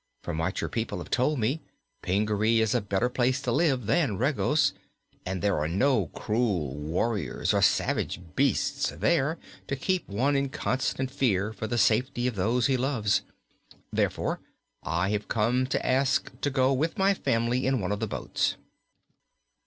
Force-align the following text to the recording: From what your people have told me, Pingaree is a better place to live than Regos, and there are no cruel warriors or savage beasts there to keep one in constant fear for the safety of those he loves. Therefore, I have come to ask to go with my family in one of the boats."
From 0.23 0.39
what 0.39 0.61
your 0.61 0.67
people 0.67 0.97
have 0.97 1.11
told 1.11 1.37
me, 1.37 1.61
Pingaree 2.01 2.57
is 2.59 2.73
a 2.73 2.81
better 2.81 3.07
place 3.07 3.39
to 3.43 3.51
live 3.51 3.85
than 3.85 4.17
Regos, 4.17 4.73
and 5.27 5.43
there 5.43 5.59
are 5.59 5.67
no 5.67 6.07
cruel 6.07 6.73
warriors 6.75 7.53
or 7.53 7.61
savage 7.61 8.19
beasts 8.35 8.89
there 8.97 9.37
to 9.67 9.75
keep 9.75 10.09
one 10.09 10.35
in 10.35 10.49
constant 10.49 11.11
fear 11.11 11.53
for 11.53 11.67
the 11.67 11.77
safety 11.77 12.25
of 12.25 12.33
those 12.33 12.65
he 12.65 12.77
loves. 12.77 13.21
Therefore, 13.93 14.39
I 14.81 15.09
have 15.11 15.27
come 15.27 15.67
to 15.67 15.85
ask 15.85 16.31
to 16.41 16.49
go 16.49 16.73
with 16.73 16.97
my 16.97 17.13
family 17.13 17.67
in 17.67 17.79
one 17.79 17.91
of 17.91 17.99
the 17.99 18.07
boats." 18.07 18.55